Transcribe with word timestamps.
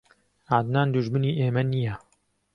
عەدنان 0.53 0.87
دوژمنی 0.93 1.37
ئێمە 1.39 1.63
نییە. 1.71 1.95